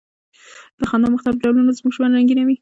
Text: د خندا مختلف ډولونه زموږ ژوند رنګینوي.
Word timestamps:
د 0.79 0.81
خندا 0.89 1.07
مختلف 1.13 1.37
ډولونه 1.43 1.71
زموږ 1.77 1.93
ژوند 1.97 2.15
رنګینوي. 2.17 2.55